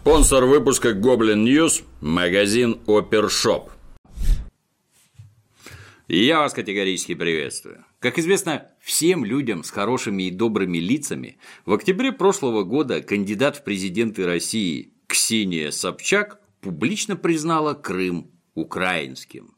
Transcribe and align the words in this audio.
Спонсор 0.00 0.44
выпуска 0.44 0.90
Goblin 0.90 1.44
News– 1.44 1.82
магазин 2.00 2.78
Опершоп. 2.86 3.70
Я 6.06 6.38
вас 6.40 6.52
категорически 6.52 7.14
приветствую. 7.14 7.84
Как 7.98 8.18
известно 8.18 8.68
всем 8.80 9.24
людям 9.24 9.64
с 9.64 9.70
хорошими 9.70 10.24
и 10.24 10.30
добрыми 10.30 10.78
лицами, 10.78 11.38
в 11.64 11.72
октябре 11.72 12.12
прошлого 12.12 12.62
года 12.62 13.00
кандидат 13.00 13.56
в 13.56 13.64
президенты 13.64 14.26
России 14.26 14.92
Ксения 15.08 15.72
Собчак 15.72 16.40
публично 16.60 17.16
признала 17.16 17.74
Крым 17.74 18.30
украинским. 18.54 19.56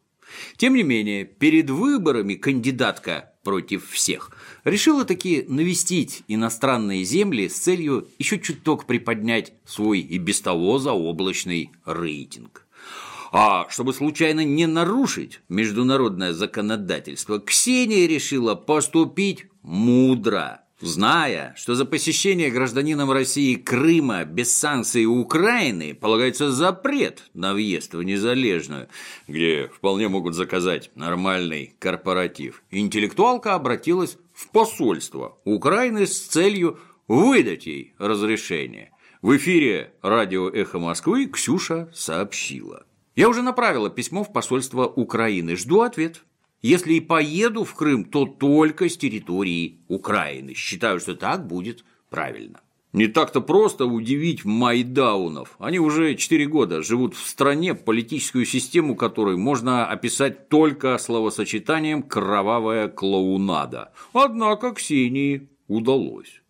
Тем 0.57 0.75
не 0.75 0.82
менее, 0.82 1.25
перед 1.25 1.68
выборами 1.68 2.34
кандидатка 2.34 3.34
против 3.49 3.89
всех 3.93 4.30
решила 4.64 5.07
таки 5.07 5.46
навестить 5.49 6.23
иностранные 6.29 7.03
земли 7.03 7.49
с 7.49 7.59
целью 7.59 8.07
еще 8.18 8.39
чуток 8.39 8.85
приподнять 8.85 9.55
свой 9.64 10.00
и 10.00 10.18
без 10.18 10.43
того 10.43 10.79
заоблачный 10.79 11.71
рейтинг. 11.86 12.67
А 13.32 13.67
чтобы 13.71 13.95
случайно 13.95 14.45
не 14.45 14.67
нарушить 14.67 15.41
международное 15.49 16.35
законодательство, 16.35 17.41
Ксения 17.41 18.07
решила 18.07 18.55
поступить 18.55 19.46
мудро– 19.63 20.61
Зная, 20.81 21.55
что 21.57 21.75
за 21.75 21.85
посещение 21.85 22.50
гражданином 22.50 23.11
России 23.11 23.57
Крыма 23.57 24.25
без 24.25 24.57
санкций 24.57 25.07
Украины 25.07 25.93
полагается 25.93 26.53
запрет 26.53 27.25
на 27.35 27.53
въезд 27.53 27.95
в 27.95 28.03
Незалежную, 28.03 28.89
где 29.27 29.69
вполне 29.75 30.07
могут 30.07 30.35
заказать 30.35 30.93
нормальный 30.95 31.75
корпоратив, 31.81 32.62
интеллектуалка 32.70 33.55
обратилась 33.55 34.19
в 34.33 34.50
посольство 34.50 35.39
Украины 35.45 36.06
с 36.06 36.20
целью 36.20 36.78
выдать 37.08 37.67
ей 37.67 37.95
разрешение. 37.98 38.92
В 39.20 39.36
эфире 39.36 39.92
радио 40.00 40.48
«Эхо 40.48 40.78
Москвы» 40.78 41.27
Ксюша 41.27 41.91
сообщила. 41.92 42.86
Я 43.17 43.28
уже 43.28 43.42
направила 43.42 43.91
письмо 43.91 44.22
в 44.22 44.33
посольство 44.33 44.86
Украины, 44.86 45.56
жду 45.56 45.80
ответ. 45.80 46.22
Если 46.61 46.95
и 46.95 47.01
поеду 47.01 47.62
в 47.62 47.75
Крым, 47.75 48.05
то 48.05 48.27
только 48.27 48.89
с 48.89 48.97
территории 48.97 49.81
Украины. 49.87 50.55
Считаю, 50.55 50.98
что 50.98 51.14
так 51.14 51.47
будет 51.47 51.84
правильно. 52.11 52.61
Не 52.92 53.06
так-то 53.06 53.41
просто 53.41 53.84
удивить 53.87 54.45
майдаунов. 54.45 55.55
Они 55.61 55.79
уже 55.79 56.17
4 56.17 56.47
года 56.47 56.83
живут 56.83 57.14
в 57.14 57.29
стране, 57.29 57.75
политическую 57.75 58.45
систему 58.45 58.97
которой 58.97 59.36
можно 59.36 59.86
описать 59.86 60.48
только 60.48 60.98
словосочетанием 60.98 62.03
«кровавая 62.03 62.89
клоунада». 62.89 63.92
Однако 64.12 64.73
Ксении 64.73 65.48
удалось. 65.69 66.42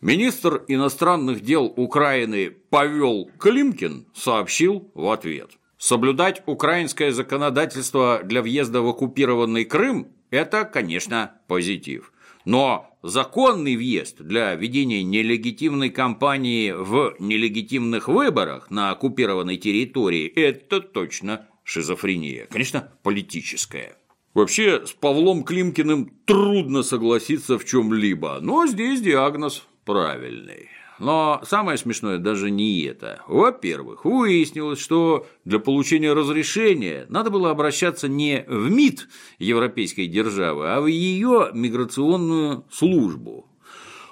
Министр 0.00 0.62
иностранных 0.68 1.40
дел 1.40 1.72
Украины 1.76 2.50
Павел 2.70 3.30
Климкин 3.38 4.06
сообщил 4.14 4.90
в 4.94 5.10
ответ– 5.10 5.50
Соблюдать 5.82 6.44
украинское 6.46 7.10
законодательство 7.10 8.20
для 8.22 8.40
въезда 8.40 8.82
в 8.82 8.86
оккупированный 8.86 9.64
Крым– 9.64 10.12
это, 10.30 10.64
конечно, 10.64 11.40
позитив. 11.48 12.12
Но 12.44 12.96
законный 13.02 13.74
въезд 13.74 14.20
для 14.20 14.54
ведения 14.54 15.02
нелегитимной 15.02 15.90
кампании 15.90 16.70
в 16.70 17.16
нелегитимных 17.18 18.06
выборах 18.06 18.70
на 18.70 18.92
оккупированной 18.92 19.56
территории– 19.56 20.28
это 20.36 20.80
точно 20.80 21.48
шизофрения, 21.64 22.46
конечно, 22.48 22.92
политическая. 23.02 23.96
Вообще, 24.34 24.86
с 24.86 24.92
Павлом 24.92 25.42
Климкиным 25.42 26.12
трудно 26.26 26.84
согласиться 26.84 27.58
в 27.58 27.64
чем-либо, 27.64 28.38
но 28.40 28.68
здесь 28.68 29.00
диагноз 29.00 29.66
правильный. 29.84 30.68
Но 31.02 31.40
самое 31.44 31.76
смешное 31.78 32.18
даже 32.18 32.48
не 32.52 32.84
это. 32.84 33.22
Во-первых, 33.26 34.04
выяснилось, 34.04 34.78
что 34.78 35.26
для 35.44 35.58
получения 35.58 36.12
разрешения 36.12 37.06
надо 37.08 37.30
было 37.30 37.50
обращаться 37.50 38.06
не 38.06 38.44
в 38.46 38.70
МИД 38.70 39.08
европейской 39.40 40.06
державы, 40.06 40.68
а 40.68 40.80
в 40.80 40.86
ее 40.86 41.50
миграционную 41.52 42.64
службу. 42.70 43.48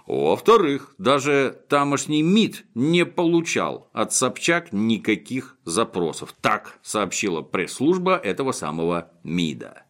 Во-вторых, 0.09 0.97
даже 0.99 1.63
тамошний 1.69 2.23
МИД 2.23 2.65
не 2.75 3.07
получал 3.07 3.89
от 3.93 4.13
Собчак 4.13 4.73
никаких 4.73 5.59
запросов. 5.65 6.35
Так 6.41 6.81
сообщила 6.83 7.41
пресс-служба 7.41 8.17
этого 8.17 8.51
самого 8.51 9.13
МИДа. 9.23 9.85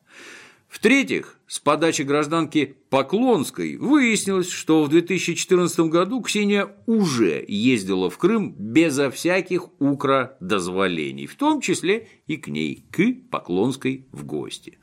В-третьих, 0.71 1.37
с 1.49 1.59
подачи 1.59 2.03
гражданки 2.03 2.77
Поклонской 2.91 3.77
выяснилось, 3.77 4.49
что 4.49 4.85
в 4.85 4.89
2014 4.89 5.81
году 5.81 6.23
Ксения 6.23 6.69
уже 6.87 7.45
ездила 7.47 8.09
в 8.09 8.17
Крым 8.19 8.55
безо 8.57 9.11
всяких 9.11 9.69
укродозволений, 9.81 11.27
в 11.27 11.35
том 11.35 11.61
числе 11.61 12.09
и 12.29 12.37
к 12.37 12.47
ней, 12.47 12.87
к 12.93 13.31
Поклонской 13.31 14.07
в 14.13 14.25
гости. 14.25 14.79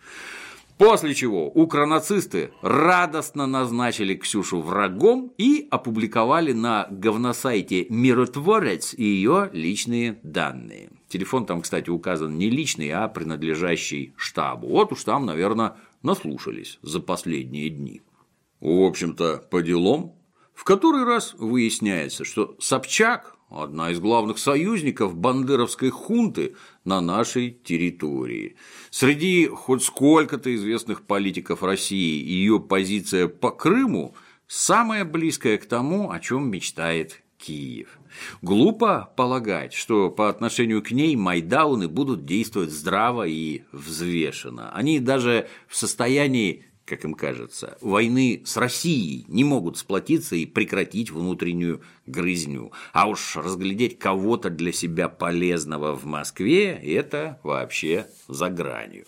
После 0.78 1.16
чего 1.16 1.48
укронацисты 1.48 2.52
радостно 2.62 3.48
назначили 3.48 4.14
Ксюшу 4.14 4.62
врагом 4.62 5.34
и 5.38 5.68
опубликовали 5.72 6.52
на 6.52 6.88
говносайте 6.92 7.88
«Миротворец» 7.90 8.94
ее 8.94 9.50
личные 9.54 10.20
данные. 10.22 10.90
Телефон 11.08 11.46
там, 11.46 11.62
кстати, 11.62 11.90
указан 11.90 12.38
не 12.38 12.50
личный, 12.50 12.92
а 12.92 13.08
принадлежащий 13.08 14.14
штабу. 14.18 14.68
Вот 14.68 14.92
уж 14.92 15.04
там, 15.04 15.26
наверное, 15.26 15.76
наслушались 16.04 16.80
за 16.82 17.00
последние 17.00 17.70
дни. 17.70 18.02
В 18.60 18.82
общем-то, 18.84 19.46
по 19.50 19.62
делам, 19.62 20.16
в 20.54 20.64
который 20.64 21.04
раз 21.04 21.34
выясняется, 21.38 22.26
что 22.26 22.56
Собчак– 22.60 23.36
одна 23.50 23.92
из 23.92 24.00
главных 24.00 24.38
союзников 24.38 25.16
бандеровской 25.16 25.90
хунты 25.90 26.56
на 26.84 27.02
нашей 27.02 27.52
территории. 27.52 28.56
Среди 28.90 29.48
хоть 29.48 29.84
сколько-то 29.84 30.54
известных 30.56 31.04
политиков 31.04 31.64
России 31.64 32.24
ее 32.24 32.60
позиция 32.60 33.28
по 33.28 33.52
Крыму 33.52 34.16
самая 34.48 35.06
близкая 35.06 35.58
к 35.58 35.66
тому, 35.66 36.12
о 36.12 36.20
чем 36.20 36.50
мечтает 36.50 37.24
Киев. 37.38 38.00
Глупо 38.42 39.12
полагать, 39.16 39.74
что 39.74 40.10
по 40.10 40.30
отношению 40.30 40.82
к 40.82 40.92
ней 40.92 41.16
майдауны 41.16 41.88
будут 41.88 42.26
действовать 42.26 42.72
здраво 42.72 43.28
и 43.28 43.64
взвешенно. 43.72 44.72
Они 44.72 45.00
даже 45.00 45.48
в 45.68 45.76
состоянии 45.76 46.68
как 46.88 47.04
им 47.04 47.16
кажется, 47.16 47.78
войны 47.82 48.42
с 48.46 48.56
Россией 48.56 49.26
не 49.28 49.44
могут 49.44 49.78
сплотиться 49.78 50.38
и 50.38 50.46
прекратить 50.46 51.12
внутреннюю 51.12 51.82
грызню. 52.06 52.72
А 52.94 53.10
уж 53.10 53.36
разглядеть 53.36 54.00
кого-то 54.00 54.50
для 54.50 54.72
себя 54.72 55.10
полезного 55.10 55.94
в 55.96 56.06
Москве– 56.06 56.80
это 56.84 57.42
вообще 57.44 58.08
за 58.30 58.50
гранью. 58.50 59.06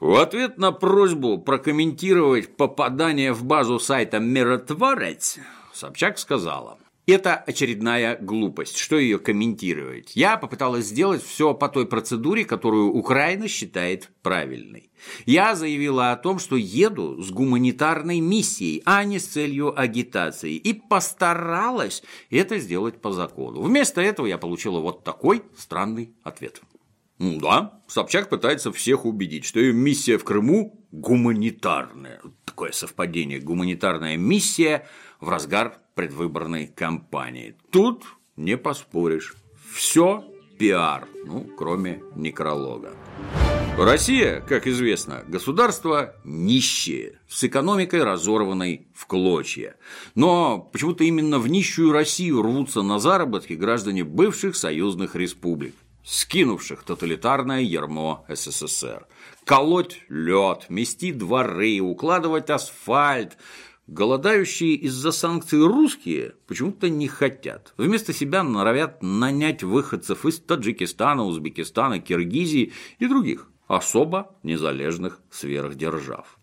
В 0.00 0.16
ответ 0.16 0.58
на 0.58 0.72
просьбу 0.72 1.38
прокомментировать 1.38 2.56
попадание 2.56 3.32
в 3.32 3.44
базу 3.44 3.78
сайта 3.78 4.18
«Миротворец» 4.18 5.38
Собчак 5.72 6.18
сказала– 6.18 6.78
это 7.06 7.36
очередная 7.36 8.18
глупость. 8.20 8.76
Что 8.76 8.96
ее 8.96 9.18
комментировать? 9.18 10.12
Я 10.14 10.36
попыталась 10.36 10.86
сделать 10.86 11.22
все 11.22 11.54
по 11.54 11.68
той 11.68 11.86
процедуре, 11.86 12.44
которую 12.44 12.92
Украина 12.92 13.48
считает 13.48 14.10
правильной. 14.22 14.90
Я 15.24 15.54
заявила 15.54 16.10
о 16.12 16.16
том, 16.16 16.38
что 16.38 16.56
еду 16.56 17.22
с 17.22 17.30
гуманитарной 17.30 18.20
миссией, 18.20 18.82
а 18.84 19.04
не 19.04 19.18
с 19.18 19.26
целью 19.26 19.78
агитации, 19.78 20.56
и 20.56 20.72
постаралась 20.72 22.02
это 22.30 22.58
сделать 22.58 23.00
по 23.00 23.12
закону. 23.12 23.62
Вместо 23.62 24.00
этого 24.00 24.26
я 24.26 24.38
получила 24.38 24.80
вот 24.80 25.04
такой 25.04 25.42
странный 25.56 26.12
ответ. 26.24 26.60
Ну 27.18 27.38
да, 27.40 27.80
Собчак 27.86 28.28
пытается 28.28 28.72
всех 28.72 29.06
убедить, 29.06 29.44
что 29.44 29.60
ее 29.60 29.72
миссия 29.72 30.18
в 30.18 30.24
Крыму 30.24 30.84
гуманитарная. 30.92 32.20
Такое 32.44 32.72
совпадение. 32.72 33.40
Гуманитарная 33.40 34.16
миссия 34.16 34.86
в 35.20 35.28
разгар 35.28 35.78
предвыборной 35.94 36.66
кампании. 36.66 37.56
Тут 37.70 38.04
не 38.36 38.56
поспоришь. 38.56 39.34
Все 39.72 40.24
пиар, 40.58 41.08
ну, 41.24 41.48
кроме 41.56 42.02
некролога. 42.14 42.92
Россия, 43.78 44.40
как 44.40 44.66
известно, 44.66 45.22
государство 45.28 46.16
нищее, 46.24 47.20
с 47.28 47.44
экономикой 47.44 48.04
разорванной 48.04 48.88
в 48.94 49.06
клочья. 49.06 49.76
Но 50.14 50.58
почему-то 50.72 51.04
именно 51.04 51.38
в 51.38 51.48
нищую 51.48 51.92
Россию 51.92 52.40
рвутся 52.40 52.80
на 52.80 52.98
заработки 52.98 53.52
граждане 53.52 54.02
бывших 54.02 54.56
союзных 54.56 55.14
республик, 55.14 55.74
скинувших 56.06 56.84
тоталитарное 56.84 57.60
ярмо 57.60 58.24
СССР. 58.28 59.06
Колоть 59.44 60.00
лед, 60.08 60.66
мести 60.68 61.12
дворы, 61.12 61.80
укладывать 61.80 62.50
асфальт, 62.50 63.36
Голодающие 63.88 64.74
из-за 64.74 65.12
санкций 65.12 65.64
русские 65.64 66.34
почему-то 66.48 66.88
не 66.88 67.06
хотят. 67.06 67.72
Вместо 67.76 68.12
себя 68.12 68.42
норовят 68.42 69.00
нанять 69.00 69.62
выходцев 69.62 70.26
из 70.26 70.40
Таджикистана, 70.40 71.22
Узбекистана, 71.24 72.00
Киргизии 72.00 72.72
и 72.98 73.06
других 73.06 73.48
особо 73.68 74.34
незалежных 74.42 75.20
сверхдержав. 75.30 76.36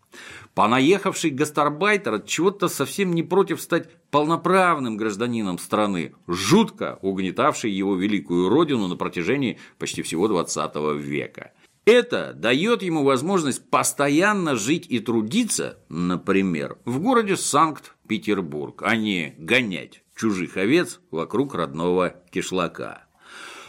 Понаехавший 0.55 1.31
гастарбайтер 1.31 2.15
от 2.15 2.27
чего-то 2.27 2.67
совсем 2.67 3.13
не 3.13 3.23
против 3.23 3.59
стать 3.59 3.89
полноправным 4.11 4.97
гражданином 4.97 5.57
страны, 5.57 6.13
жутко 6.27 6.99
угнетавший 7.01 7.71
его 7.71 7.95
великую 7.95 8.49
родину 8.49 8.87
на 8.87 8.95
протяжении 8.95 9.57
почти 9.79 10.03
всего 10.03 10.27
20 10.27 10.75
века. 11.01 11.53
Это 11.85 12.33
дает 12.33 12.83
ему 12.83 13.03
возможность 13.03 13.69
постоянно 13.69 14.55
жить 14.55 14.85
и 14.87 14.99
трудиться, 14.99 15.79
например, 15.89 16.77
в 16.85 16.99
городе 16.99 17.35
Санкт-Петербург, 17.35 18.83
а 18.85 18.95
не 18.95 19.35
гонять 19.37 20.03
чужих 20.15 20.55
овец 20.55 21.01
вокруг 21.11 21.55
родного 21.55 22.15
кишлака. 22.31 23.05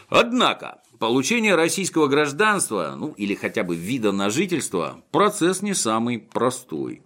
Однако, 0.09 0.83
получение 0.99 1.55
российского 1.55 2.07
гражданства, 2.07 2.95
ну 2.99 3.13
или 3.17 3.35
хотя 3.35 3.65
бы 3.65 3.77
вида 3.77 4.13
на 4.13 4.31
жительство, 4.31 5.03
процесс 5.11 5.63
не 5.63 5.75
самый 5.75 6.19
простой. 6.19 7.03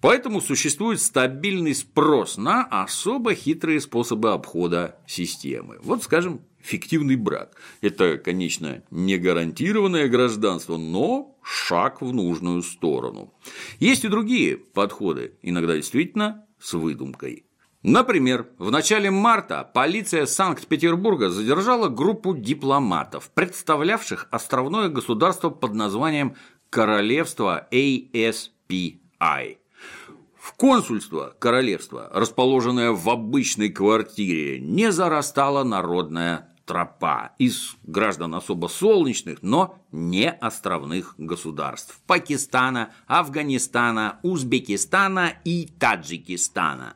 Поэтому 0.00 0.40
существует 0.40 1.00
стабильный 1.00 1.74
спрос 1.74 2.36
на 2.36 2.62
особо 2.64 3.34
хитрые 3.34 3.80
способы 3.80 4.32
обхода 4.32 5.00
системы. 5.06 5.78
Вот, 5.82 6.04
скажем, 6.04 6.40
фиктивный 6.60 7.16
брак. 7.16 7.56
Это, 7.80 8.16
конечно, 8.18 8.82
не 8.90 9.18
гарантированное 9.18 10.08
гражданство, 10.08 10.76
но 10.76 11.36
шаг 11.42 12.00
в 12.00 12.12
нужную 12.12 12.62
сторону. 12.62 13.34
Есть 13.80 14.04
и 14.04 14.08
другие 14.08 14.56
подходы, 14.56 15.34
иногда 15.42 15.74
действительно 15.74 16.44
с 16.60 16.74
выдумкой. 16.74 17.47
Например, 17.82 18.48
в 18.58 18.72
начале 18.72 19.08
марта 19.10 19.62
полиция 19.72 20.26
Санкт-Петербурга 20.26 21.30
задержала 21.30 21.88
группу 21.88 22.34
дипломатов, 22.34 23.30
представлявших 23.32 24.26
островное 24.32 24.88
государство 24.88 25.50
под 25.50 25.74
названием 25.74 26.34
Королевство 26.70 27.68
ASPI. 27.70 29.58
В 30.36 30.52
консульство 30.56 31.36
королевства, 31.38 32.10
расположенное 32.12 32.90
в 32.90 33.08
обычной 33.08 33.68
квартире, 33.68 34.58
не 34.60 34.90
зарастала 34.90 35.62
народная 35.62 36.48
тропа 36.64 37.32
из 37.38 37.76
граждан 37.84 38.34
особо 38.34 38.66
солнечных, 38.66 39.38
но 39.42 39.78
не 39.92 40.30
островных 40.30 41.14
государств– 41.16 42.00
Пакистана, 42.06 42.92
Афганистана, 43.06 44.18
Узбекистана 44.22 45.34
и 45.44 45.68
Таджикистана. 45.78 46.94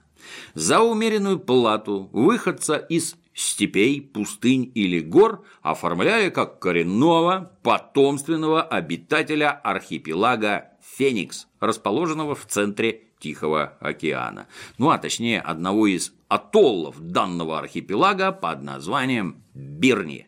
За 0.54 0.80
умеренную 0.80 1.38
плату 1.38 2.08
выходца 2.12 2.76
из 2.76 3.16
степей, 3.34 4.00
пустынь 4.00 4.70
или 4.74 5.00
гор, 5.00 5.44
оформляя 5.62 6.30
как 6.30 6.58
коренного, 6.58 7.52
потомственного 7.62 8.62
обитателя 8.62 9.50
архипелага 9.50 10.70
Феникс, 10.96 11.46
расположенного 11.60 12.34
в 12.34 12.46
центре 12.46 13.04
Тихого 13.19 13.76
океана. 13.80 14.48
Ну 14.78 14.90
а 14.90 14.98
точнее 14.98 15.40
одного 15.40 15.86
из 15.86 16.12
атоллов 16.28 17.00
данного 17.00 17.58
архипелага 17.58 18.32
под 18.32 18.62
названием 18.62 19.44
Бирни. 19.54 20.26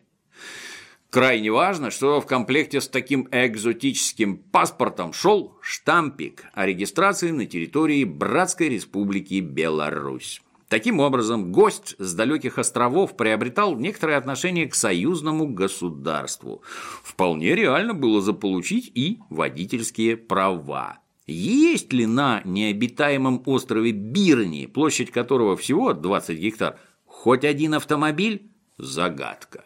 Крайне 1.15 1.49
важно, 1.49 1.91
что 1.91 2.19
в 2.19 2.27
комплекте 2.27 2.81
с 2.81 2.89
таким 2.89 3.29
экзотическим 3.31 4.35
паспортом 4.35 5.13
шел 5.13 5.55
штампик 5.61 6.43
о 6.53 6.65
регистрации 6.65 7.31
на 7.31 7.45
территории 7.45 8.03
Братской 8.03 8.67
Республики 8.67 9.39
Беларусь. 9.39 10.41
Таким 10.67 10.99
образом, 10.99 11.53
гость 11.53 11.95
с 11.99 12.13
далеких 12.15 12.57
островов 12.57 13.15
приобретал 13.15 13.77
некоторое 13.77 14.17
отношение 14.17 14.67
к 14.67 14.75
союзному 14.75 15.47
государству. 15.47 16.61
Вполне 17.01 17.55
реально 17.55 17.93
было 17.93 18.19
заполучить 18.19 18.91
и 18.93 19.19
водительские 19.29 20.17
права. 20.17 20.99
Есть 21.27 21.93
ли 21.93 22.07
на 22.07 22.41
необитаемом 22.43 23.41
острове 23.45 23.93
Бирни, 23.93 24.65
площадь 24.65 25.11
которого 25.11 25.55
всего 25.55 25.93
20 25.93 26.37
гектар, 26.37 26.77
хоть 27.05 27.45
один 27.45 27.75
автомобиль? 27.75 28.51
Загадка. 28.77 29.63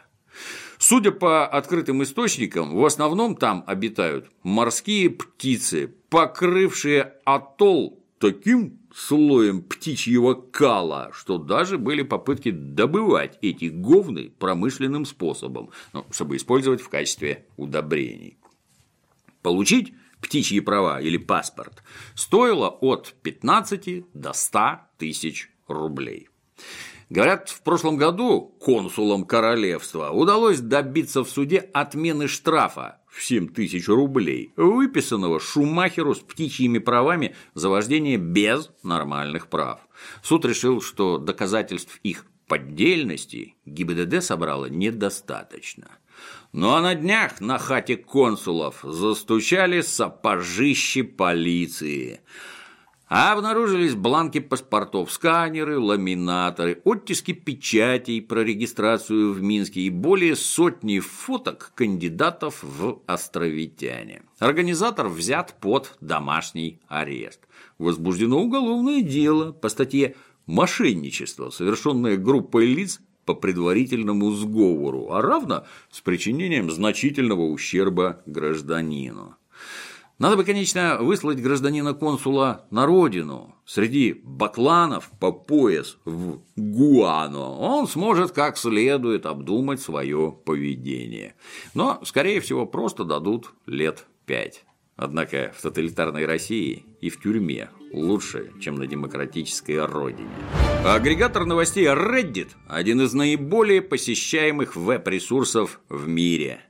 Судя 0.81 1.11
по 1.11 1.45
открытым 1.45 2.03
источникам, 2.03 2.73
в 2.73 2.85
основном 2.85 3.35
там 3.35 3.65
обитают 3.67 4.31
морские 4.43 5.09
птицы, 5.09 5.93
покрывшие 6.09 7.15
атолл 7.25 8.01
таким 8.17 8.79
слоем 8.95 9.61
птичьего 9.61 10.35
кала, 10.35 11.11
что 11.13 11.37
даже 11.37 11.77
были 11.77 12.03
попытки 12.03 12.51
добывать 12.51 13.37
эти 13.41 13.65
говны 13.65 14.31
промышленным 14.39 15.03
способом, 15.03 15.69
ну, 15.91 16.05
чтобы 16.11 16.37
использовать 16.37 16.79
в 16.79 16.87
качестве 16.87 17.45
удобрений. 17.57 18.37
Получить 19.41 19.93
птичьи 20.21 20.61
права 20.61 21.01
или 21.01 21.17
паспорт 21.17 21.83
стоило 22.15 22.69
от 22.69 23.15
15 23.21 24.05
до 24.13 24.31
100 24.31 24.59
тысяч 24.97 25.51
рублей. 25.67 26.29
Говорят, 27.09 27.49
в 27.49 27.63
прошлом 27.63 27.97
году 27.97 28.55
консулам 28.61 29.25
королевства 29.25 30.11
удалось 30.11 30.59
добиться 30.59 31.23
в 31.23 31.29
суде 31.29 31.57
отмены 31.73 32.27
штрафа 32.27 32.99
в 33.07 33.23
7 33.23 33.47
тысяч 33.47 33.87
рублей, 33.87 34.53
выписанного 34.55 35.39
Шумахеру 35.39 36.13
с 36.13 36.19
птичьими 36.19 36.77
правами 36.77 37.35
за 37.55 37.69
вождение 37.69 38.17
без 38.17 38.69
нормальных 38.83 39.47
прав. 39.47 39.79
Суд 40.21 40.45
решил, 40.45 40.81
что 40.81 41.17
доказательств 41.17 41.99
их 42.03 42.27
поддельности 42.47 43.55
ГИБДД 43.65 44.23
собрало 44.23 44.67
недостаточно. 44.67 45.87
Ну 46.51 46.73
а 46.73 46.81
на 46.81 46.93
днях 46.93 47.41
на 47.41 47.57
хате 47.57 47.97
консулов 47.97 48.81
застучали 48.83 49.81
сапожищи 49.81 51.01
полиции– 51.01 52.21
а 53.09 53.33
обнаружились 53.33 53.95
бланки 53.95 54.39
паспортов, 54.39 55.11
сканеры, 55.11 55.79
ламинаторы, 55.79 56.79
оттиски 56.83 57.33
печатей 57.33 58.21
про 58.21 58.43
регистрацию 58.43 59.33
в 59.33 59.41
Минске 59.41 59.81
и 59.81 59.89
более 59.89 60.35
сотни 60.35 60.99
фоток 60.99 61.71
кандидатов 61.73 62.59
в 62.61 63.01
островитяне. 63.07 64.21
Организатор 64.37 65.07
взят 65.07 65.55
под 65.59 65.97
домашний 66.01 66.79
арест. 66.87 67.47
Возбуждено 67.79 68.39
уголовное 68.39 69.01
дело 69.01 69.51
по 69.53 69.69
статье 69.69 70.15
«Мошенничество, 70.45 71.49
совершенное 71.49 72.15
группой 72.15 72.67
лиц 72.67 73.01
по 73.25 73.33
предварительному 73.33 74.31
сговору, 74.31 75.11
а 75.11 75.21
равно 75.21 75.65
с 75.91 76.01
причинением 76.01 76.71
значительного 76.71 77.43
ущерба 77.43 78.21
гражданину. 78.25 79.35
Надо 80.19 80.35
бы, 80.35 80.43
конечно, 80.43 80.97
выслать 80.99 81.41
гражданина-консула 81.41 82.67
на 82.71 82.85
родину. 82.85 83.55
Среди 83.65 84.19
бакланов 84.21 85.09
по 85.17 85.31
пояс 85.31 85.97
в 86.03 86.41
Гуано 86.57 87.51
он 87.51 87.87
сможет 87.87 88.31
как 88.33 88.57
следует 88.57 89.25
обдумать 89.25 89.79
свое 89.79 90.35
поведение. 90.45 91.35
Но, 91.73 92.01
скорее 92.03 92.41
всего, 92.41 92.65
просто 92.65 93.05
дадут 93.05 93.53
лет 93.65 94.07
пять. 94.25 94.65
Однако 94.97 95.53
в 95.57 95.61
тоталитарной 95.61 96.25
России 96.25 96.83
и 96.99 97.09
в 97.09 97.21
тюрьме 97.21 97.69
лучше, 97.93 98.51
чем 98.59 98.75
на 98.75 98.87
демократической 98.87 99.85
родине. 99.85 100.27
Агрегатор 100.85 101.45
новостей 101.45 101.85
Reddit– 101.85 102.49
один 102.67 102.99
из 102.99 103.13
наиболее 103.13 103.81
посещаемых 103.81 104.75
веб-ресурсов 104.75 105.79
в 105.87 106.09
мире– 106.09 106.59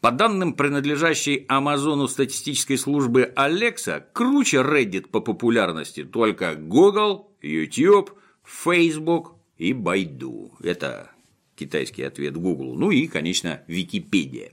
по 0.00 0.10
данным 0.10 0.54
принадлежащей 0.54 1.44
Амазону 1.48 2.08
статистической 2.08 2.78
службы 2.78 3.32
Alexa, 3.36 4.04
круче 4.12 4.58
Reddit 4.58 5.08
по 5.08 5.20
популярности 5.20 6.04
только 6.04 6.54
Google, 6.54 7.32
YouTube, 7.42 8.12
Facebook 8.44 9.34
и 9.56 9.72
Baidu. 9.72 10.52
Это 10.62 11.10
китайский 11.58 12.04
ответ 12.04 12.36
Google. 12.36 12.74
Ну 12.74 12.90
и, 12.90 13.06
конечно, 13.06 13.62
Википедия. 13.66 14.52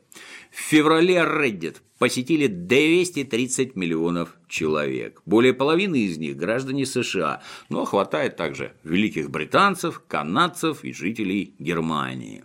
В 0.52 0.58
феврале 0.58 1.18
Reddit 1.18 1.78
посетили 2.00 2.48
230 2.48 3.76
миллионов 3.76 4.36
человек. 4.48 5.22
Более 5.26 5.54
половины 5.54 6.00
из 6.06 6.18
них 6.18 6.36
граждане 6.36 6.86
США, 6.86 7.42
но 7.70 7.86
хватает 7.86 8.36
также 8.36 8.74
великих 8.84 9.30
британцев, 9.30 10.02
канадцев 10.08 10.84
и 10.84 10.94
жителей 10.94 11.56
Германии. 11.60 12.44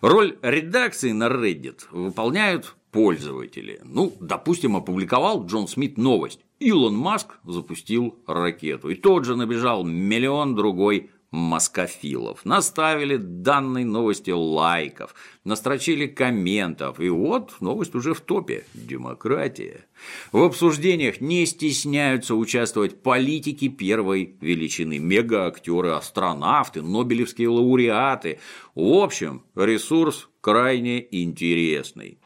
Роль 0.00 0.36
редакции 0.42 1.12
на 1.12 1.28
Reddit 1.28 1.82
выполняют 1.90 2.76
пользователи. 2.90 3.80
Ну, 3.84 4.16
допустим, 4.20 4.76
опубликовал 4.76 5.44
Джон 5.46 5.68
Смит 5.68 5.98
новость. 5.98 6.40
Илон 6.58 6.96
Маск 6.96 7.38
запустил 7.44 8.18
ракету. 8.26 8.88
И 8.88 8.94
тот 8.94 9.24
же 9.24 9.36
набежал 9.36 9.84
миллион 9.84 10.54
другой 10.54 11.10
москофилов. 11.30 12.44
Наставили 12.44 13.16
данной 13.16 13.84
новости 13.84 14.30
лайков, 14.30 15.14
настрочили 15.44 16.06
комментов, 16.06 17.00
и 17.00 17.08
вот 17.08 17.54
новость 17.60 17.94
уже 17.94 18.14
в 18.14 18.20
топе. 18.20 18.64
Демократия. 18.74 19.86
В 20.32 20.42
обсуждениях 20.42 21.20
не 21.20 21.46
стесняются 21.46 22.34
участвовать 22.34 23.02
политики 23.02 23.68
первой 23.68 24.36
величины, 24.40 24.98
мегаактеры, 24.98 25.90
астронавты, 25.90 26.82
нобелевские 26.82 27.48
лауреаты. 27.48 28.38
В 28.74 28.92
общем, 29.02 29.42
ресурс 29.54 30.28
крайне 30.40 31.06
интересный. 31.10 32.18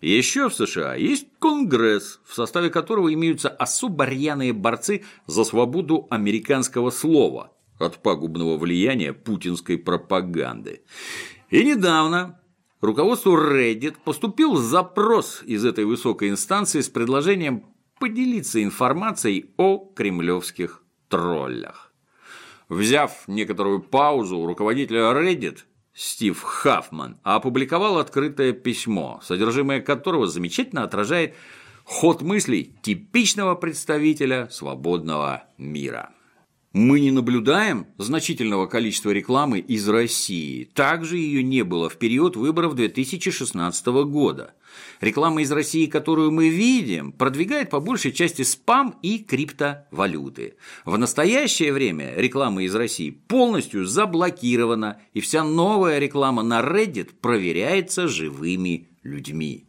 Еще 0.00 0.50
в 0.50 0.54
США 0.54 0.96
есть 0.96 1.28
Конгресс, 1.38 2.20
в 2.26 2.34
составе 2.34 2.68
которого 2.68 3.12
имеются 3.14 3.48
особо 3.48 4.04
рьяные 4.04 4.52
борцы 4.52 5.02
за 5.26 5.44
свободу 5.44 6.06
американского 6.10 6.90
слова 6.90 7.53
от 7.78 8.02
пагубного 8.02 8.56
влияния 8.56 9.12
путинской 9.12 9.78
пропаганды. 9.78 10.82
И 11.50 11.64
недавно 11.64 12.40
руководству 12.80 13.36
Reddit 13.36 13.96
поступил 14.04 14.56
запрос 14.56 15.42
из 15.44 15.64
этой 15.64 15.84
высокой 15.84 16.30
инстанции 16.30 16.80
с 16.80 16.88
предложением 16.88 17.64
поделиться 17.98 18.62
информацией 18.62 19.50
о 19.56 19.78
кремлевских 19.94 20.82
троллях. 21.08 21.92
Взяв 22.68 23.28
некоторую 23.28 23.80
паузу, 23.82 24.46
руководитель 24.46 24.96
Reddit 24.96 25.60
Стив 25.92 26.42
Хаффман 26.42 27.20
опубликовал 27.22 27.98
открытое 27.98 28.52
письмо, 28.52 29.20
содержимое 29.22 29.80
которого 29.80 30.26
замечательно 30.26 30.82
отражает 30.82 31.34
ход 31.84 32.20
мыслей 32.22 32.74
типичного 32.82 33.54
представителя 33.54 34.48
свободного 34.50 35.44
мира. 35.56 36.10
Мы 36.74 36.98
не 36.98 37.12
наблюдаем 37.12 37.86
значительного 37.98 38.66
количества 38.66 39.10
рекламы 39.10 39.60
из 39.60 39.88
России. 39.88 40.64
Также 40.74 41.18
ее 41.18 41.44
не 41.44 41.62
было 41.62 41.88
в 41.88 41.98
период 41.98 42.34
выборов 42.34 42.74
2016 42.74 43.86
года. 43.86 44.54
Реклама 45.00 45.42
из 45.42 45.52
России, 45.52 45.86
которую 45.86 46.32
мы 46.32 46.48
видим, 46.48 47.12
продвигает 47.12 47.70
по 47.70 47.78
большей 47.78 48.10
части 48.10 48.42
спам 48.42 48.98
и 49.02 49.20
криптовалюты. 49.20 50.56
В 50.84 50.98
настоящее 50.98 51.72
время 51.72 52.12
реклама 52.16 52.64
из 52.64 52.74
России 52.74 53.10
полностью 53.10 53.86
заблокирована, 53.86 55.00
и 55.12 55.20
вся 55.20 55.44
новая 55.44 56.00
реклама 56.00 56.42
на 56.42 56.58
Reddit 56.58 57.10
проверяется 57.20 58.08
живыми 58.08 58.88
людьми. 59.04 59.68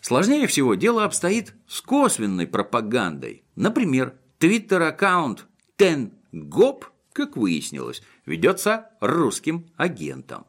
Сложнее 0.00 0.46
всего 0.46 0.76
дело 0.76 1.04
обстоит 1.04 1.52
с 1.66 1.82
косвенной 1.82 2.46
пропагандой. 2.46 3.42
Например, 3.54 4.14
твиттер-аккаунт 4.38 5.44
Ten 5.76 6.12
ГОП, 6.32 6.86
как 7.12 7.36
выяснилось, 7.36 8.02
ведется 8.26 8.90
русским 9.00 9.66
агентом. 9.76 10.46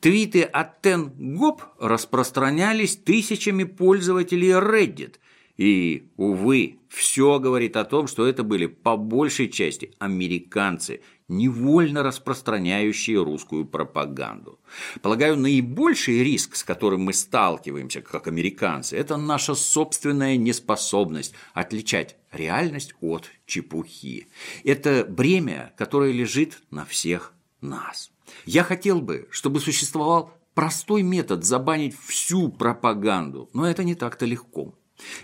Твиты 0.00 0.42
от 0.42 0.82
Тенгоп 0.82 1.62
распространялись 1.80 2.96
тысячами 2.96 3.64
пользователей 3.64 4.50
Reddit, 4.50 5.16
и, 5.56 6.10
увы, 6.16 6.78
все 6.88 7.38
говорит 7.38 7.76
о 7.76 7.84
том, 7.84 8.06
что 8.06 8.26
это 8.26 8.42
были 8.42 8.66
по 8.66 8.96
большей 8.96 9.48
части 9.48 9.92
американцы, 9.98 11.00
невольно 11.28 12.02
распространяющие 12.02 13.22
русскую 13.22 13.64
пропаганду. 13.64 14.60
Полагаю, 15.02 15.36
наибольший 15.36 16.22
риск, 16.22 16.56
с 16.56 16.62
которым 16.62 17.02
мы 17.02 17.12
сталкиваемся 17.12 18.02
как 18.02 18.28
американцы, 18.28 18.96
это 18.96 19.16
наша 19.16 19.54
собственная 19.54 20.36
неспособность 20.36 21.34
отличать 21.54 22.16
реальность 22.32 22.94
от 23.00 23.30
чепухи. 23.46 24.28
Это 24.62 25.06
бремя, 25.08 25.72
которое 25.76 26.12
лежит 26.12 26.62
на 26.70 26.84
всех 26.84 27.32
нас. 27.60 28.10
Я 28.44 28.62
хотел 28.62 29.00
бы, 29.00 29.26
чтобы 29.30 29.60
существовал 29.60 30.32
простой 30.54 31.02
метод 31.02 31.44
забанить 31.44 31.96
всю 31.98 32.48
пропаганду, 32.48 33.50
но 33.52 33.66
это 33.66 33.84
не 33.84 33.94
так-то 33.94 34.26
легко. 34.26 34.74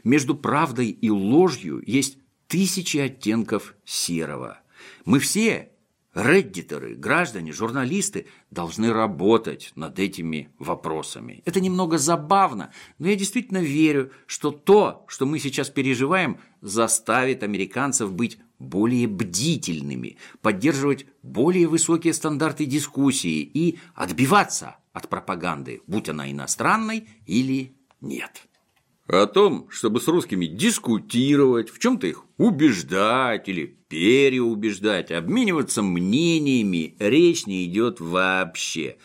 Между 0.04 0.34
правдой 0.34 0.88
и 0.88 1.10
ложью 1.10 1.82
есть 1.86 2.18
тысячи 2.46 2.98
оттенков 2.98 3.74
серого. 3.84 4.60
Мы 5.04 5.18
все, 5.18 5.70
реддиторы, 6.14 6.94
граждане, 6.94 7.52
журналисты, 7.52 8.26
должны 8.50 8.92
работать 8.92 9.72
над 9.74 9.98
этими 9.98 10.50
вопросами. 10.58 11.42
Это 11.44 11.60
немного 11.60 11.98
забавно, 11.98 12.72
но 12.98 13.08
я 13.08 13.16
действительно 13.16 13.58
верю, 13.58 14.12
что 14.26 14.50
то, 14.50 15.04
что 15.08 15.24
мы 15.26 15.38
сейчас 15.38 15.70
переживаем, 15.70 16.38
заставит 16.60 17.42
американцев 17.42 18.12
быть 18.12 18.38
более 18.58 19.08
бдительными, 19.08 20.18
поддерживать 20.40 21.06
более 21.22 21.66
высокие 21.66 22.12
стандарты 22.12 22.66
дискуссии 22.66 23.40
и 23.40 23.78
отбиваться 23.94 24.76
от 24.92 25.08
пропаганды, 25.08 25.80
будь 25.86 26.08
она 26.08 26.30
иностранной 26.30 27.08
или 27.26 27.74
нет. 28.00 28.46
О 29.08 29.26
том, 29.26 29.66
чтобы 29.68 30.00
с 30.00 30.06
русскими 30.06 30.46
дискутировать, 30.46 31.70
в 31.70 31.78
чем-то 31.78 32.06
их 32.06 32.24
убеждать 32.38 33.48
или 33.48 33.76
переубеждать, 33.88 35.10
обмениваться 35.10 35.82
мнениями, 35.82 36.94
речь 36.98 37.46
не 37.46 37.64
идет 37.64 38.00
вообще. 38.00 38.96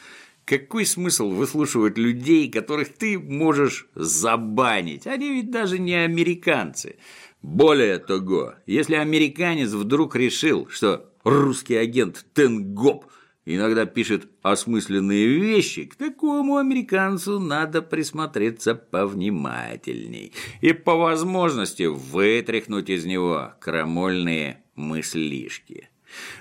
Какой 0.45 0.85
смысл 0.85 1.31
выслушивать 1.31 1.97
людей, 1.97 2.49
которых 2.49 2.93
ты 2.93 3.19
можешь 3.19 3.87
забанить? 3.95 5.07
Они 5.07 5.29
ведь 5.29 5.51
даже 5.51 5.79
не 5.79 5.95
американцы. 5.95 6.97
Более 7.41 7.97
того, 7.97 8.53
если 8.65 8.95
американец 8.95 9.71
вдруг 9.71 10.15
решил, 10.15 10.67
что 10.69 11.11
русский 11.23 11.75
агент 11.75 12.25
Тенгоп– 12.33 13.05
иногда 13.55 13.85
пишет 13.85 14.27
осмысленные 14.41 15.27
вещи, 15.27 15.85
к 15.85 15.95
такому 15.95 16.57
американцу 16.57 17.39
надо 17.39 17.81
присмотреться 17.81 18.75
повнимательней 18.75 20.33
и 20.59 20.73
по 20.73 20.95
возможности 20.95 21.83
вытряхнуть 21.83 22.89
из 22.89 23.05
него 23.05 23.53
крамольные 23.61 24.63
мыслишки. 24.75 25.89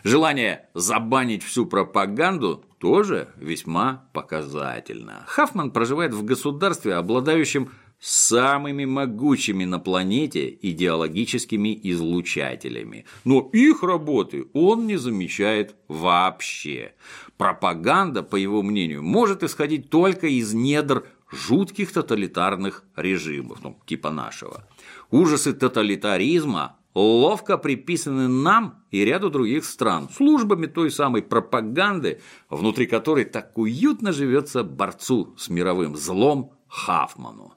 Желание 0.05 0.69
забанить 0.75 1.43
всю 1.43 1.67
пропаганду 1.67 2.65
тоже 2.79 3.29
весьма 3.37 4.09
показательно. 4.13 5.25
Хаффман 5.27 5.71
проживает 5.71 6.13
в 6.13 6.25
государстве, 6.25 6.95
обладающем 6.95 7.71
самыми 7.99 8.85
могучими 8.85 9.65
на 9.65 9.79
планете 9.79 10.57
идеологическими 10.61 11.79
излучателями. 11.83 13.07
Но 13.25 13.49
их 13.53 13.83
работы 13.83 14.47
он 14.53 14.87
не 14.87 14.97
замечает 14.97 15.75
вообще. 15.89 16.95
Пропаганда, 17.37 18.23
по 18.23 18.37
его 18.37 18.63
мнению, 18.63 19.03
может 19.03 19.43
исходить 19.43 19.91
только 19.91 20.27
из 20.27 20.53
недр 20.53 21.07
жутких 21.31 21.93
тоталитарных 21.93 22.85
режимов, 22.95 23.59
ну, 23.63 23.79
типа 23.87 24.11
нашего. 24.11 24.65
Ужасы 25.11 25.53
тоталитаризма 25.53 26.77
ловко 26.95 27.59
приписаны 27.59 28.29
нам 28.29 28.85
и 28.91 29.05
ряду 29.05 29.31
других 29.31 29.65
стран, 29.65 30.09
службами 30.15 30.67
той 30.67 30.91
самой 30.91 31.23
пропаганды, 31.23 32.21
внутри 32.49 32.87
которой 32.87 33.25
так 33.25 33.59
уютно 33.59 34.13
живется 34.13 34.65
борцу 34.65 35.35
с 35.37 35.49
мировым 35.49 35.97
злом 35.97 36.53
Хафману. 36.69 37.56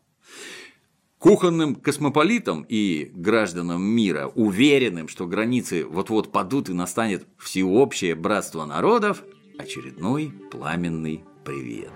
Кухонным 1.19 1.75
космополитам 1.75 2.65
и 2.69 3.11
гражданам 3.13 3.83
мира, 3.83 4.31
уверенным, 4.35 5.09
что 5.09 5.27
границы 5.27 5.85
вот-вот 5.85 6.31
падут 6.31 6.69
и 6.69 6.73
настанет 6.73 7.27
всеобщее 7.37 8.15
братство 8.15 8.65
народов, 8.65 9.23
очередной 9.57 10.31
пламенный 10.49 11.25
привет. 11.43 11.91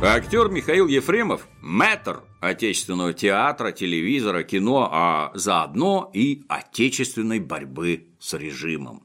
Актер 0.00 0.50
Михаил 0.50 0.86
Ефремов– 0.86 1.48
мэтр 1.62 2.22
отечественного 2.38 3.12
театра, 3.12 3.72
телевизора, 3.72 4.44
кино, 4.44 4.88
а 4.92 5.32
заодно 5.34 6.08
и 6.14 6.44
отечественной 6.46 7.40
борьбы 7.40 8.06
с 8.20 8.34
режимом. 8.34 9.02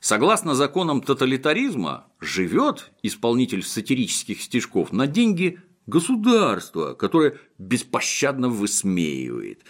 Согласно 0.00 0.56
законам 0.56 1.00
тоталитаризма, 1.00 2.08
живет 2.20 2.90
исполнитель 3.04 3.62
сатирических 3.62 4.42
стишков 4.42 4.90
на 4.90 5.06
деньги 5.06 5.60
Государство, 5.86 6.94
которое 6.94 7.38
беспощадно 7.58 8.48
высмеивает. 8.48 9.62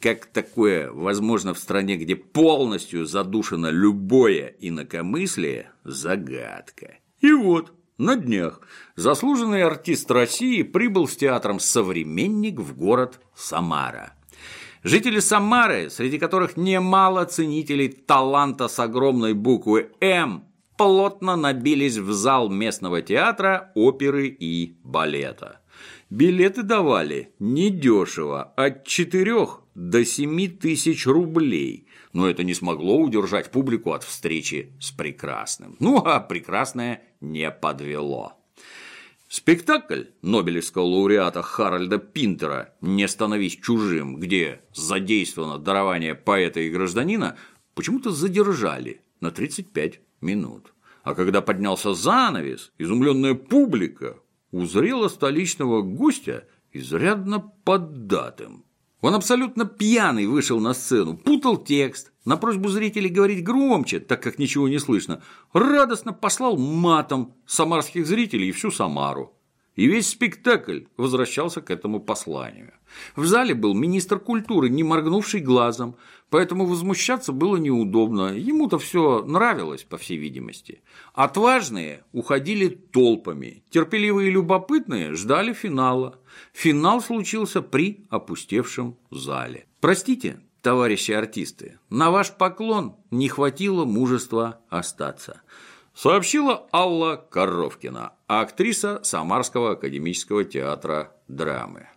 Как 0.00 0.26
такое 0.26 0.90
возможно 0.90 1.54
в 1.54 1.58
стране, 1.58 1.96
где 1.96 2.14
полностью 2.14 3.06
задушено 3.06 3.70
любое 3.70 4.54
инакомыслие– 4.58 5.70
загадка. 5.84 6.98
И 7.20 7.32
вот, 7.32 7.72
на 7.96 8.16
днях 8.16 8.60
заслуженный 8.96 9.62
артист 9.62 10.10
России 10.10 10.62
прибыл 10.62 11.06
с 11.06 11.16
театром 11.16 11.60
«Современник» 11.60 12.58
в 12.58 12.76
город 12.76 13.20
Самара. 13.34 14.14
Жители 14.82 15.20
Самары, 15.20 15.88
среди 15.88 16.18
которых 16.18 16.56
немало 16.56 17.24
ценителей 17.24 17.88
таланта 17.88 18.68
с 18.68 18.78
огромной 18.80 19.32
буквы 19.32 19.92
«М», 20.00 20.44
плотно 20.76 21.36
набились 21.36 21.96
в 21.96 22.12
зал 22.12 22.50
местного 22.50 23.00
театра, 23.00 23.70
оперы 23.76 24.26
и 24.26 24.76
балета. 24.82 25.61
Билеты 26.12 26.62
давали 26.62 27.32
недешево, 27.38 28.42
от 28.54 28.84
4 28.84 29.46
до 29.74 30.04
7 30.04 30.58
тысяч 30.58 31.06
рублей. 31.06 31.86
Но 32.12 32.28
это 32.28 32.44
не 32.44 32.52
смогло 32.52 32.98
удержать 32.98 33.50
публику 33.50 33.92
от 33.92 34.04
встречи 34.04 34.74
с 34.78 34.90
прекрасным. 34.90 35.74
Ну, 35.80 35.96
а 36.04 36.20
прекрасное 36.20 37.02
не 37.22 37.50
подвело. 37.50 38.34
Спектакль 39.26 40.02
Нобелевского 40.20 40.82
лауреата 40.82 41.40
Харальда 41.40 41.96
Пинтера 41.96 42.74
«Не 42.82 43.08
становись 43.08 43.56
чужим», 43.56 44.16
где 44.16 44.60
задействовано 44.74 45.58
дарование 45.58 46.14
поэта 46.14 46.60
и 46.60 46.68
гражданина, 46.68 47.38
почему-то 47.74 48.10
задержали 48.10 49.00
на 49.20 49.30
35 49.30 50.00
минут. 50.20 50.74
А 51.04 51.14
когда 51.14 51.40
поднялся 51.40 51.94
занавес, 51.94 52.70
изумленная 52.76 53.32
публика 53.32 54.18
узрела 54.52 55.08
столичного 55.08 55.82
гостя 55.82 56.46
изрядно 56.72 57.40
поддатым. 57.64 58.64
Он 59.00 59.16
абсолютно 59.16 59.64
пьяный 59.64 60.26
вышел 60.26 60.60
на 60.60 60.74
сцену, 60.74 61.16
путал 61.16 61.56
текст, 61.56 62.12
на 62.24 62.36
просьбу 62.36 62.68
зрителей 62.68 63.08
говорить 63.08 63.42
громче, 63.42 63.98
так 63.98 64.22
как 64.22 64.38
ничего 64.38 64.68
не 64.68 64.78
слышно, 64.78 65.22
радостно 65.52 66.12
послал 66.12 66.56
матом 66.56 67.34
самарских 67.46 68.06
зрителей 68.06 68.50
и 68.50 68.52
всю 68.52 68.70
Самару. 68.70 69.36
И 69.74 69.86
весь 69.86 70.08
спектакль 70.08 70.80
возвращался 70.96 71.62
к 71.62 71.70
этому 71.70 72.00
посланию. 72.00 72.74
В 73.16 73.24
зале 73.24 73.54
был 73.54 73.72
министр 73.72 74.18
культуры, 74.18 74.68
не 74.68 74.82
моргнувший 74.82 75.40
глазом, 75.40 75.96
поэтому 76.28 76.66
возмущаться 76.66 77.32
было 77.32 77.56
неудобно, 77.56 78.36
ему-то 78.36 78.78
все 78.78 79.24
нравилось, 79.24 79.84
по 79.84 79.96
всей 79.96 80.18
видимости. 80.18 80.82
Отважные 81.14 82.04
уходили 82.12 82.68
толпами, 82.68 83.64
терпеливые 83.70 84.28
и 84.28 84.32
любопытные 84.32 85.14
ждали 85.14 85.54
финала. 85.54 86.20
Финал 86.52 87.00
случился 87.00 87.62
при 87.62 88.04
опустевшем 88.10 88.98
зале. 89.10 89.66
Простите, 89.80 90.40
товарищи 90.60 91.12
артисты, 91.12 91.78
на 91.88 92.10
ваш 92.10 92.32
поклон 92.32 92.96
не 93.10 93.28
хватило 93.28 93.86
мужества 93.86 94.60
остаться 94.68 95.40
сообщила 95.94 96.66
Алла 96.72 97.16
Коровкина, 97.16 98.14
актриса 98.26 99.00
Самарского 99.02 99.72
академического 99.72 100.44
театра 100.44 101.16
драмы. 101.28 101.88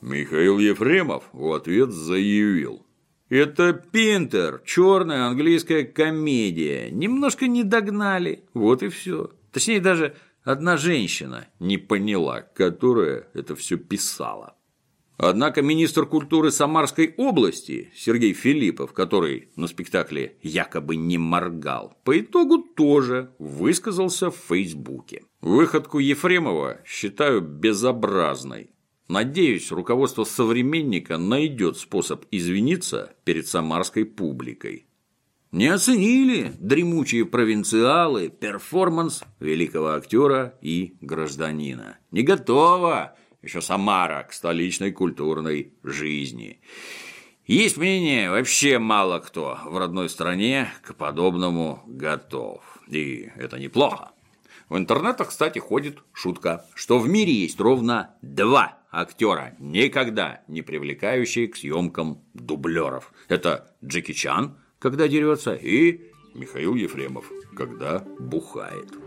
Михаил 0.00 0.58
Ефремов 0.58 1.24
в 1.32 1.52
ответ 1.52 1.90
заявил. 1.90 2.84
Это 3.30 3.72
Пинтер, 3.72 4.60
черная 4.64 5.26
английская 5.26 5.84
комедия. 5.84 6.90
Немножко 6.90 7.46
не 7.46 7.64
догнали, 7.64 8.44
вот 8.52 8.82
и 8.82 8.88
все. 8.88 9.30
Точнее, 9.50 9.80
даже 9.80 10.14
одна 10.42 10.76
женщина 10.76 11.48
не 11.58 11.78
поняла, 11.78 12.42
которая 12.42 13.28
это 13.32 13.56
все 13.56 13.78
писала. 13.78 14.53
Однако 15.16 15.62
министр 15.62 16.06
культуры 16.06 16.50
Самарской 16.50 17.14
области 17.16 17.92
Сергей 17.94 18.32
Филиппов, 18.32 18.92
который 18.92 19.48
на 19.54 19.68
спектакле 19.68 20.36
якобы 20.42 20.96
не 20.96 21.18
моргал, 21.18 21.96
по 22.04 22.18
итогу 22.18 22.58
тоже 22.58 23.30
высказался 23.38 24.30
в 24.30 24.36
Фейсбуке. 24.48 25.22
Выходку 25.40 26.00
Ефремова 26.00 26.80
считаю 26.84 27.40
безобразной. 27.40 28.70
Надеюсь, 29.06 29.70
руководство 29.70 30.24
современника 30.24 31.18
найдет 31.18 31.76
способ 31.76 32.24
извиниться 32.30 33.14
перед 33.24 33.46
самарской 33.46 34.04
публикой. 34.04 34.86
Не 35.52 35.68
оценили 35.68 36.52
дремучие 36.58 37.24
провинциалы 37.24 38.28
перформанс 38.28 39.22
великого 39.38 39.94
актера 39.94 40.58
и 40.60 40.96
гражданина. 41.00 41.98
Не 42.10 42.22
готово 42.22 43.16
еще 43.44 43.60
Самара, 43.60 44.24
к 44.24 44.32
столичной 44.32 44.90
культурной 44.90 45.72
жизни. 45.82 46.60
Есть 47.46 47.76
мнение, 47.76 48.30
вообще 48.30 48.78
мало 48.78 49.18
кто 49.18 49.58
в 49.66 49.76
родной 49.76 50.08
стране 50.08 50.72
к 50.82 50.94
подобному 50.94 51.82
готов. 51.86 52.62
И 52.88 53.30
это 53.36 53.58
неплохо. 53.58 54.12
В 54.70 54.78
интернетах, 54.78 55.28
кстати, 55.28 55.58
ходит 55.58 55.98
шутка, 56.12 56.64
что 56.74 56.98
в 56.98 57.06
мире 57.06 57.32
есть 57.32 57.60
ровно 57.60 58.14
два 58.22 58.78
актера, 58.90 59.54
никогда 59.58 60.42
не 60.48 60.62
привлекающие 60.62 61.48
к 61.48 61.56
съемкам 61.56 62.22
дублеров. 62.32 63.12
Это 63.28 63.74
Джеки 63.84 64.12
Чан, 64.12 64.56
когда 64.78 65.06
дерется, 65.06 65.54
и 65.54 66.00
Михаил 66.34 66.74
Ефремов, 66.74 67.30
когда 67.54 67.98
бухает. 68.18 69.03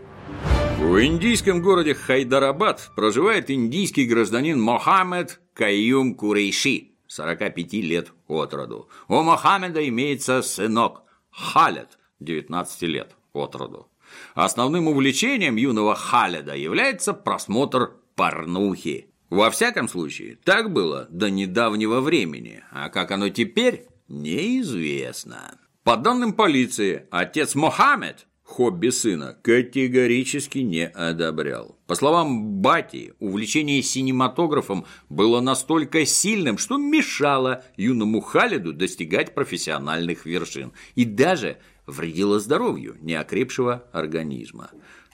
В 0.78 1.04
индийском 1.04 1.60
городе 1.60 1.92
Хайдарабад 1.92 2.92
проживает 2.94 3.50
индийский 3.50 4.06
гражданин 4.06 4.60
Мохаммед 4.60 5.40
Каюм 5.52 6.14
Курейши, 6.14 6.92
45 7.08 7.72
лет 7.74 8.12
от 8.28 8.54
роду. 8.54 8.88
У 9.08 9.20
Мохаммеда 9.20 9.86
имеется 9.88 10.40
сынок 10.40 11.02
Халет, 11.30 11.98
19 12.20 12.82
лет 12.82 13.16
от 13.32 13.56
роду. 13.56 13.88
Основным 14.34 14.86
увлечением 14.86 15.56
юного 15.56 15.96
Халеда 15.96 16.54
является 16.54 17.12
просмотр 17.12 17.94
порнухи. 18.14 19.10
Во 19.30 19.50
всяком 19.50 19.88
случае, 19.88 20.38
так 20.44 20.72
было 20.72 21.08
до 21.10 21.28
недавнего 21.28 22.00
времени, 22.00 22.62
а 22.70 22.88
как 22.88 23.10
оно 23.10 23.30
теперь, 23.30 23.86
неизвестно. 24.06 25.58
По 25.82 25.96
данным 25.96 26.34
полиции, 26.34 27.06
отец 27.10 27.56
Мохаммед 27.56 28.28
хобби 28.48 28.88
сына 28.88 29.36
категорически 29.42 30.58
не 30.58 30.86
одобрял. 30.88 31.76
По 31.86 31.94
словам 31.94 32.60
Бати, 32.62 33.12
увлечение 33.20 33.82
синематографом 33.82 34.86
было 35.10 35.40
настолько 35.40 36.06
сильным, 36.06 36.56
что 36.56 36.78
мешало 36.78 37.62
юному 37.76 38.20
Халиду 38.20 38.72
достигать 38.72 39.34
профессиональных 39.34 40.24
вершин 40.24 40.72
и 40.94 41.04
даже 41.04 41.58
вредило 41.86 42.40
здоровью 42.40 42.96
неокрепшего 43.00 43.84
организма. 43.92 44.70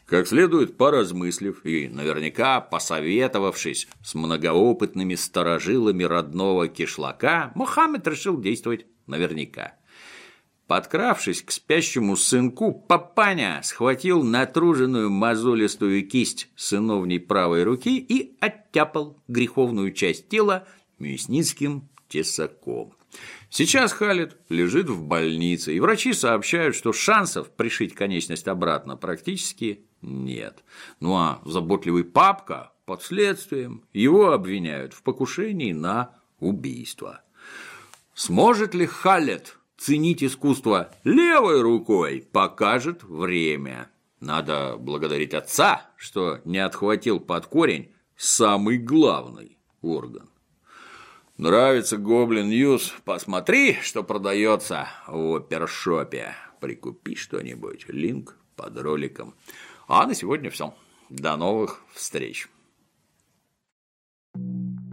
Как 0.07 0.29
следует 0.29 0.77
поразмыслив 0.77 1.65
и 1.67 1.89
наверняка 1.89 2.61
посоветовавшись 2.61 3.89
с 4.05 4.15
многоопытными 4.15 5.17
старожилами 5.17 6.05
родного 6.05 6.69
кишлака, 6.69 7.51
Мухаммед 7.57 8.07
решил 8.07 8.41
действовать 8.41 8.87
наверняка. 9.07 9.75
Подкравшись 10.67 11.43
к 11.43 11.51
спящему 11.51 12.17
сынку, 12.17 12.73
папаня 12.73 13.61
схватил 13.63 14.23
натруженную 14.23 15.11
мозолистую 15.11 16.09
кисть 16.09 16.49
сыновней 16.57 17.21
правой 17.21 17.65
руки 17.65 17.99
и 17.99 18.37
оттяпал 18.41 19.23
греховную 19.29 19.93
часть 19.93 20.29
тела 20.31 20.67
мясницким 20.99 21.89
тесаком. 22.09 22.95
Сейчас 23.51 23.93
Халид 23.93 24.37
лежит 24.49 24.89
в 24.89 25.03
больнице, 25.03 25.75
и 25.75 25.81
врачи 25.81 26.15
сообщают, 26.15 26.75
что 26.75 26.93
шансов 26.93 27.51
пришить 27.51 27.95
конечность 27.95 28.49
обратно 28.49 28.97
практически 28.97 29.85
нет. 30.01 30.65
Ну 30.99 31.15
а 31.15 31.43
заботливый 31.45 32.05
папка 32.05 32.73
под 32.87 33.03
следствием 33.03 33.85
его 33.93 34.33
обвиняют 34.33 34.95
в 34.95 35.03
покушении 35.03 35.73
на 35.73 36.17
убийство. 36.41 37.21
Сможет 38.15 38.75
ли 38.75 38.87
Халет 38.87 39.59
ценить 39.77 40.23
искусство 40.23 40.93
левой 41.05 41.61
рукой 41.63 42.27
покажет 42.33 43.03
время. 43.03 43.91
Надо 44.21 44.77
благодарить 44.79 45.35
отца, 45.35 45.91
что 45.97 46.41
не 46.45 46.59
отхватил 46.59 47.21
под 47.21 47.47
корень 47.47 47.93
самый 48.17 48.79
главный 48.79 49.59
орган. 49.83 50.31
Нравится 51.37 51.97
Goblin 51.97 52.49
News? 52.49 52.95
Посмотри, 53.05 53.75
что 53.83 54.05
продается 54.05 54.89
в 55.09 55.37
Опершопе. 55.37 56.37
Прикупи 56.61 57.17
что-нибудь. 57.17 57.87
Link 57.89 58.39
под 58.57 58.79
роликом. 58.79 59.35
А 59.89 60.07
на 60.07 60.15
сегодня 60.15 60.51
все. 60.51 60.75
До 61.11 61.37
новых 61.37 61.83
встреч. 61.93 62.49
thank 64.37 64.79
you 64.79 64.84